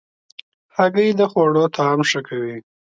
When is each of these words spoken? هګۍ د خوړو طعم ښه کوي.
هګۍ 0.77 1.09
د 1.19 1.21
خوړو 1.31 1.63
طعم 1.75 1.99
ښه 2.09 2.21
کوي. 2.27 2.57